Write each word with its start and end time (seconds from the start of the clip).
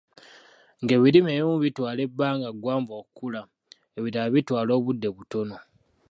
Nga 0.81 0.93
ebirime 0.97 1.31
ebimu 1.33 1.55
bitwala 1.63 1.99
ebbanga 2.07 2.49
ggwanvu 2.55 2.91
okukula, 3.01 3.41
ebirala 3.97 4.31
bitwala 4.35 4.71
obudde 4.79 5.07
butono. 5.17 5.57